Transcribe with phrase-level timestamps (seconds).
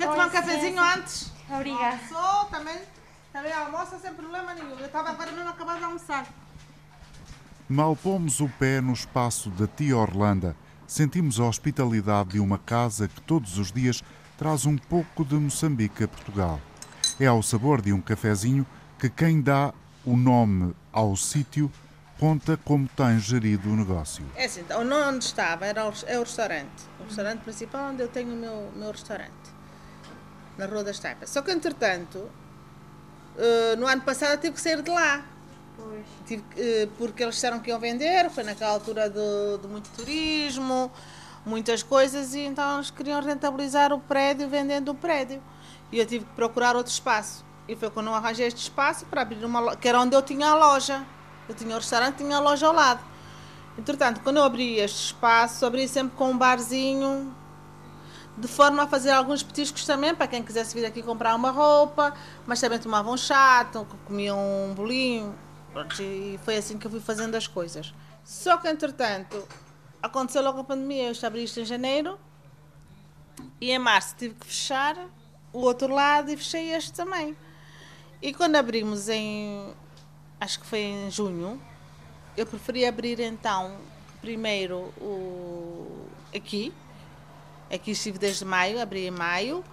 [0.00, 1.30] Quer tomar um cafezinho antes?
[1.50, 2.00] Obrigada.
[2.08, 2.78] Sou também.
[3.30, 4.78] Também almoça sem problema nenhum.
[4.78, 6.26] Eu estava agora mesmo acabado de almoçar.
[7.68, 13.08] Mal pomos o pé no espaço da tia Orlanda, sentimos a hospitalidade de uma casa
[13.08, 14.02] que todos os dias
[14.38, 16.58] traz um pouco de Moçambique a Portugal.
[17.20, 18.66] É ao sabor de um cafezinho
[18.98, 21.70] que quem dá o nome ao sítio
[22.18, 24.24] conta como tem gerido o negócio.
[24.34, 26.88] É assim, onde estava era o, é o restaurante.
[26.98, 29.59] O restaurante principal onde eu tenho o meu, meu restaurante.
[30.58, 31.30] Na Rua das Taipas.
[31.30, 32.28] Só que, entretanto,
[33.38, 35.24] eh, no ano passado eu tive que sair de lá.
[36.26, 40.92] Tive eh, porque eles disseram que iam vender, foi naquela altura de, de muito turismo,
[41.44, 45.42] muitas coisas, e então eles queriam rentabilizar o prédio vendendo o prédio.
[45.90, 47.44] E eu tive que procurar outro espaço.
[47.66, 50.22] E foi quando eu arranjei este espaço para abrir uma loja, que era onde eu
[50.22, 51.04] tinha a loja.
[51.48, 53.00] Eu tinha o restaurante, tinha a loja ao lado.
[53.78, 57.34] Entretanto, quando eu abri este espaço, abri sempre com um barzinho,
[58.40, 62.14] de forma a fazer alguns petiscos também, para quem quisesse vir aqui comprar uma roupa,
[62.46, 63.68] mas também tomavam um chá,
[64.06, 65.34] comiam um bolinho.
[66.00, 67.94] E foi assim que eu fui fazendo as coisas.
[68.24, 69.46] Só que, entretanto,
[70.02, 71.12] aconteceu logo a pandemia.
[71.12, 72.18] Eu abri isto em janeiro
[73.60, 74.96] e em março tive que fechar
[75.52, 77.36] o outro lado e fechei este também.
[78.22, 79.72] E quando abrimos em,
[80.40, 81.60] acho que foi em junho,
[82.36, 83.76] eu preferi abrir então
[84.20, 86.72] primeiro o aqui.
[87.70, 89.64] Aqui estive desde maio, abri em maio.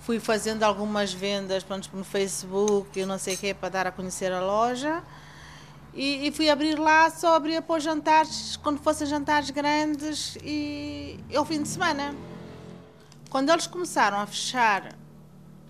[0.00, 4.32] Fui fazendo algumas vendas pronto, no Facebook não sei o que para dar a conhecer
[4.32, 5.02] a loja.
[5.94, 11.44] E, e, fui abrir lá, só abria para jantares, quando fossem jantares grandes e ao
[11.44, 12.14] fim de semana.
[13.28, 14.96] Quando eles começaram a fechar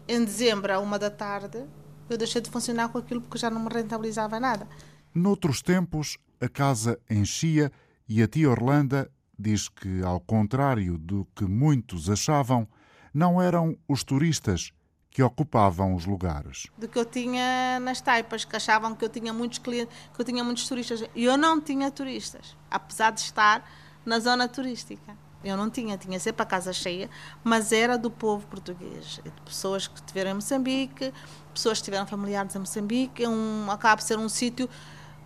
[0.06, 1.64] em dezembro, à uma da tarde,
[2.08, 4.68] eu deixei de funcionar com aquilo porque já não me rentabilizava nada.
[5.12, 7.72] Noutros tempos, a casa enchia
[8.08, 12.68] e a tia Orlanda diz que, ao contrário do que muitos achavam,
[13.12, 14.72] não eram os turistas
[15.10, 16.66] que ocupavam os lugares.
[16.78, 20.24] Do que eu tinha nas taipas, que achavam que eu tinha muitos clientes, que eu
[20.24, 21.04] tinha muitos turistas.
[21.14, 23.68] E eu não tinha turistas, apesar de estar
[24.06, 25.16] na zona turística.
[25.44, 27.10] Eu não tinha, tinha sempre a casa cheia,
[27.42, 31.12] mas era do povo português, de pessoas que estiveram em Moçambique,
[31.52, 34.68] pessoas que tiveram familiares em Moçambique, é um, acaba por ser um sítio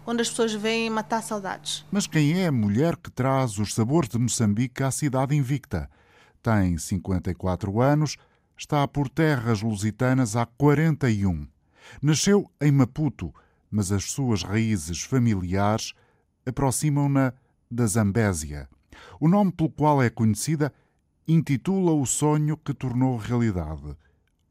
[0.07, 1.85] onde as pessoas vêm matar saudades.
[1.91, 5.91] Mas quem é a mulher que traz os sabores de Moçambique à cidade invicta?
[6.43, 8.17] Tem 54 anos,
[8.57, 11.47] está por terras lusitanas há 41.
[12.01, 13.35] Nasceu em Maputo,
[13.71, 15.93] mas as suas raízes familiares
[16.47, 17.33] aproximam-na
[17.71, 18.69] da Zambésia.
[19.21, 20.73] O nome pelo qual é conhecida
[21.27, 23.97] intitula o sonho que tornou realidade,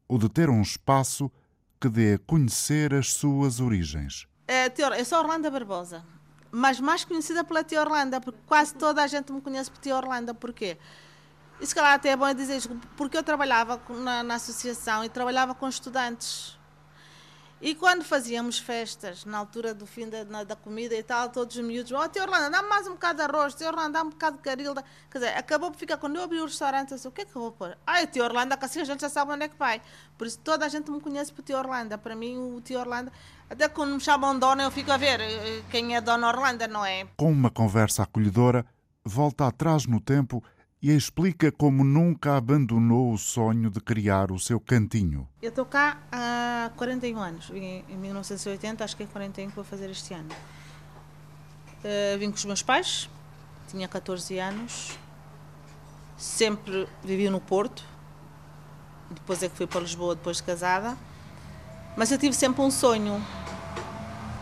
[0.08, 1.32] o de ter um espaço
[1.80, 4.28] que dê a conhecer as suas origens.
[4.48, 6.06] É, eu sou Orlando Barbosa,
[6.52, 9.96] mas mais conhecida pela Tia Orlando, porque quase toda a gente me conhece por Tia
[9.96, 10.36] Orlando.
[10.36, 10.78] Porquê?
[11.60, 12.62] Isso que até é bom dizer
[12.96, 16.58] porque eu trabalhava na, na associação e trabalhava com estudantes.
[17.62, 21.56] E quando fazíamos festas, na altura do fim da, na, da comida e tal, todos
[21.56, 24.10] os miúdos, ó, oh, Tia Orlando, dá-me mais um bocado de arroz, Tia Orlando, dá-me
[24.10, 24.84] um bocado de carilda.
[25.10, 27.26] Quer dizer, acabou por ficar, quando eu abri o restaurante, eu disse, o que é
[27.26, 27.78] que eu vou pôr?
[27.88, 29.82] Ah, Tia Orlando, que assim a gente já sabe onde é que vai.
[30.18, 31.98] Por isso toda a gente me conhece por Tia Orlando.
[31.98, 33.10] Para mim, o Tia Orlando,
[33.50, 36.86] até quando me chamam Dona, eu fico a ver eh, quem é Dona Orlando, não
[36.86, 37.08] é?
[37.16, 38.66] Com uma conversa acolhedora,
[39.04, 40.44] volta atrás no tempo
[40.82, 45.28] e explica como nunca abandonou o sonho de criar o seu cantinho.
[45.42, 49.64] Eu estou cá há 41 anos, vim em 1980, acho que é 41 que vou
[49.64, 50.30] fazer este ano.
[51.80, 53.10] Uh, vim com os meus pais,
[53.68, 54.98] tinha 14 anos,
[56.18, 57.84] sempre vivi no Porto,
[59.10, 60.98] depois é que fui para Lisboa depois de casada,
[61.96, 63.24] mas eu tive sempre um sonho.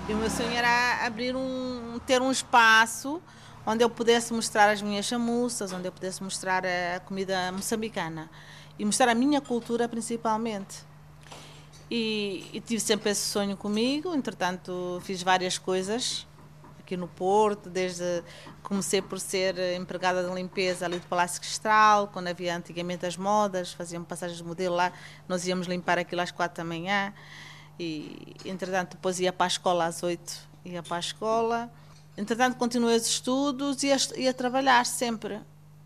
[0.08, 3.22] E o meu sonho era abrir um, ter um espaço
[3.66, 8.29] onde eu pudesse mostrar as minhas chamuças, onde eu pudesse mostrar a comida moçambicana
[8.78, 10.84] e mostrar a minha cultura principalmente.
[11.90, 16.25] E, e, tive sempre esse sonho comigo, entretanto fiz várias coisas
[16.79, 18.24] aqui no Porto, desde
[18.62, 23.74] comecei por ser empregada de limpeza ali do Palácio Cristal, quando havia antigamente as modas,
[23.74, 24.92] faziam passagens de modelo lá,
[25.27, 27.13] nós íamos limpar aquilo às quatro da manhã
[27.80, 30.33] e entretanto depois ia para a escola às oito,
[30.66, 31.71] ia para a escola
[32.15, 35.42] Entretanto, continuei os estudos e a, e a trabalhar sempre.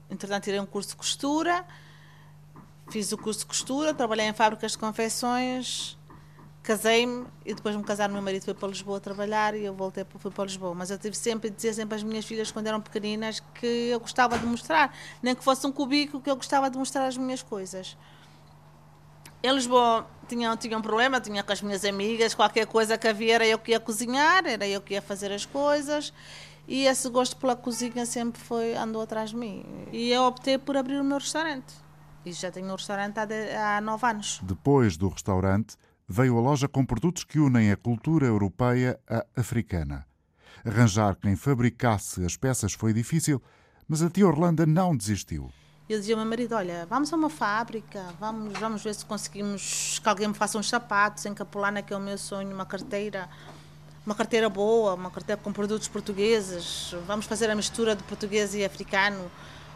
[0.10, 1.66] Entretanto, tirei um curso de costura,
[2.90, 5.98] fiz o curso de costura, trabalhei em fábricas de confecções,
[6.64, 10.06] casei-me e depois de me casar, meu marido foi para Lisboa trabalhar e eu voltei
[10.20, 10.76] fui para Lisboa.
[10.76, 14.38] Mas eu tive sempre, dizia sempre às minhas filhas quando eram pequeninas que eu gostava
[14.38, 17.96] de mostrar, nem que fosse um cubículo, que eu gostava de mostrar as minhas coisas.
[19.44, 23.36] Em Lisboa tinha, tinha um problema, tinha com as minhas amigas, qualquer coisa que havia
[23.36, 26.14] era eu que ia cozinhar, era eu que ia fazer as coisas.
[26.68, 29.66] E esse gosto pela cozinha sempre foi andou atrás de mim.
[29.92, 31.74] E eu optei por abrir o meu restaurante.
[32.26, 34.42] E já tenho um restaurante há, há nove anos.
[34.44, 40.06] Depois do restaurante, veio a loja com produtos que unem a cultura europeia à africana.
[40.66, 43.42] Arranjar quem fabricasse as peças foi difícil,
[43.88, 45.50] mas a tia Orlando não desistiu.
[45.90, 50.00] Eu dizia ao meu marido: Olha, vamos a uma fábrica, vamos, vamos ver se conseguimos
[50.04, 53.30] que alguém me faça uns sapatos em Capulana, que é o meu sonho, uma carteira,
[54.06, 56.94] uma carteira boa, uma carteira com produtos portugueses.
[57.06, 59.32] Vamos fazer a mistura de português e africano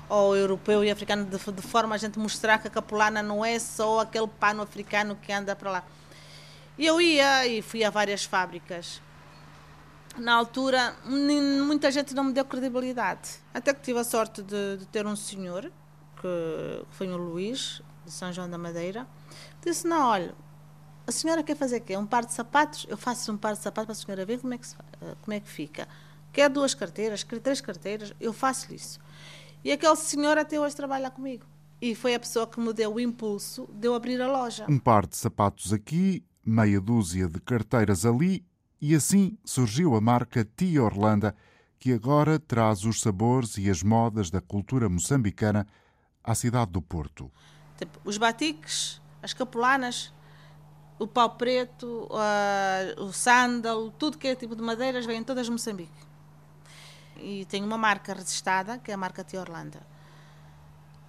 [0.10, 3.58] ou europeu e africano, de, de forma a gente mostrar que a capulana não é
[3.58, 5.84] só aquele pano africano que anda para lá.
[6.78, 9.02] E eu ia e fui a várias fábricas.
[10.18, 13.30] Na altura, muita gente não me deu credibilidade.
[13.54, 15.72] Até que tive a sorte de, de ter um senhor,
[16.22, 19.08] que foi o Luís, de São João da Madeira,
[19.66, 20.36] disse: Não, olha,
[21.08, 21.98] a senhora quer fazer quê?
[21.98, 22.86] Um par de sapatos?
[22.88, 24.76] Eu faço um par de sapatos para a senhora ver como é que, se,
[25.22, 25.88] como é que fica.
[26.32, 29.00] Quer duas carteiras, quer três carteiras, eu faço isso.
[29.64, 31.46] E aquele senhor até hoje trabalha comigo.
[31.82, 34.66] E foi a pessoa que me deu o impulso de eu abrir a loja.
[34.70, 38.46] Um par de sapatos aqui, meia dúzia de carteiras ali,
[38.80, 41.34] e assim surgiu a marca Tia Orlando,
[41.80, 45.68] que agora traz os sabores e as modas da cultura moçambicana
[46.24, 47.32] à cidade do Porto.
[47.78, 50.14] Tipo, os batiques, as capulanas,
[51.00, 55.52] o pau preto, uh, o sândalo, tudo que é tipo de madeiras, vem todas de
[55.52, 56.12] Moçambique
[57.22, 59.80] e tenho uma marca registrada, que é a marca Tia Orlando.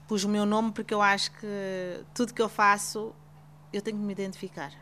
[0.06, 3.14] Pus o meu nome porque eu acho que tudo que eu faço
[3.72, 4.72] eu tenho que me identificar.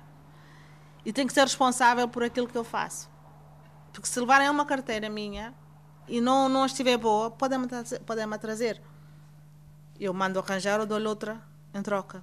[1.05, 3.09] E tenho que ser responsável por aquilo que eu faço.
[3.93, 5.55] Porque se levarem uma carteira minha
[6.09, 7.69] e não, não estiver boa, podem-me
[8.05, 8.83] podem trazer.
[10.01, 11.41] Eu mando arranjar ou dou-lhe outra
[11.75, 12.23] em troca.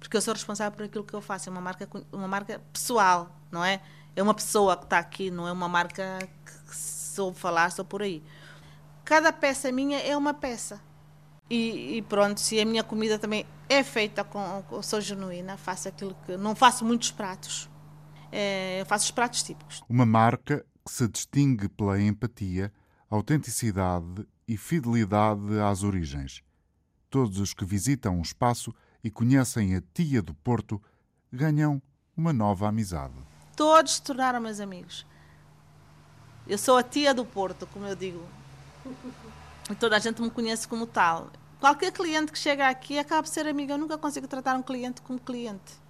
[0.00, 1.48] Porque eu sou responsável por aquilo que eu faço.
[1.48, 3.80] É uma marca, uma marca pessoal, não é?
[4.16, 8.02] É uma pessoa que está aqui, não é uma marca que soube falar, só por
[8.02, 8.22] aí.
[9.04, 10.80] Cada peça minha é uma peça.
[11.50, 15.88] E, e, pronto, se a minha comida também é feita com, com sou genuína, faço
[15.88, 17.68] aquilo que não faço muitos pratos.
[18.32, 19.82] É, eu faço os pratos típicos.
[19.88, 22.72] Uma marca que se distingue pela empatia,
[23.10, 26.42] autenticidade e fidelidade às origens.
[27.14, 28.74] Todos os que visitam o espaço
[29.04, 30.82] e conhecem a tia do Porto
[31.32, 31.80] ganham
[32.16, 33.14] uma nova amizade.
[33.54, 35.06] Todos se tornaram meus amigos.
[36.44, 38.20] Eu sou a tia do Porto, como eu digo.
[39.70, 41.30] E toda a gente me conhece como tal.
[41.60, 43.70] Qualquer cliente que chega aqui acaba por ser amigo.
[43.70, 45.83] Eu nunca consigo tratar um cliente como cliente.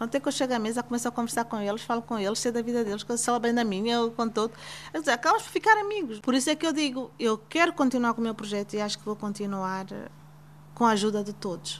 [0.00, 2.38] Então, até que eu chego à mesa, começo a conversar com eles, falo com eles,
[2.38, 4.50] sei da vida deles, eu bem da minha, eu.
[4.90, 6.20] Quer dizer, acabamos por ficar amigos.
[6.20, 8.98] Por isso é que eu digo, eu quero continuar com o meu projeto e acho
[8.98, 10.08] que vou continuar eh,
[10.74, 11.78] com a ajuda de todos.